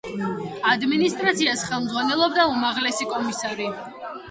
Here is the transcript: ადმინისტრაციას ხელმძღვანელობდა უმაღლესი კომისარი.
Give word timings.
ადმინისტრაციას 0.69 1.67
ხელმძღვანელობდა 1.67 2.47
უმაღლესი 2.55 3.09
კომისარი. 3.15 3.71